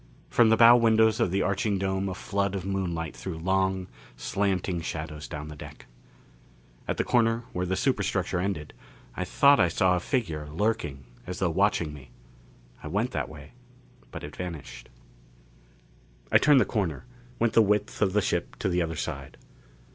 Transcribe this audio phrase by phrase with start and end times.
[0.31, 3.85] From the bow windows of the arching dome a flood of moonlight threw long,
[4.17, 5.85] slanting shadows down the deck.
[6.87, 8.73] At the corner where the superstructure ended,
[9.15, 12.09] I thought I saw a figure lurking as though watching me.
[12.81, 13.51] I went that way,
[14.09, 14.89] but it vanished.
[16.31, 17.05] I turned the corner,
[17.37, 19.37] went the width of the ship to the other side.